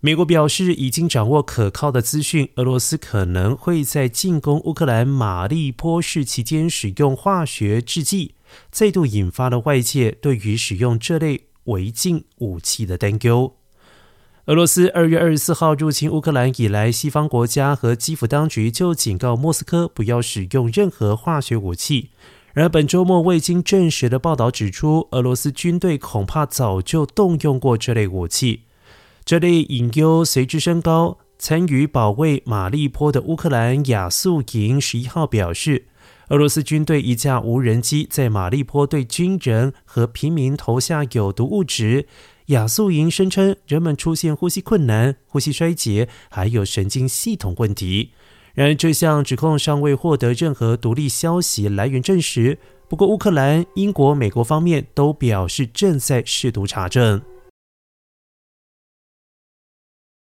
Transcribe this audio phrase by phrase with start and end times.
[0.00, 8.34] 美国表示已经掌握可靠的资讯，俄罗斯可能会在进攻乌克兰马利波市期间使用化学制剂，
[8.70, 13.56] 再度引发了外界对于使用这类违禁武器的担忧。
[14.44, 22.10] 俄罗斯二月二十四号入侵乌克兰以来，西方国家和基辅当局就警告莫斯科不要使用任何化学武器。
[22.52, 28.65] 然而，本周末未经证实的报道指出，俄罗斯军队恐怕早就动用过这类武器。
[29.26, 31.18] 这类隐忧随之升高。
[31.36, 35.86] 参与保卫马利坡的乌克兰亚速营十一号表示，
[36.28, 42.06] 俄罗斯军队一架无人机在马利坡对军人和平民投下有毒物质。
[42.46, 48.12] 亚速营声称，人们出现呼吸困难、呼吸衰竭，还有神经系统问题。
[48.54, 52.60] 然而，这项指控尚未获得任何独立消息来源证实。
[52.88, 57.20] 不过，乌克兰、英国、美国方面都表示正在试图查证。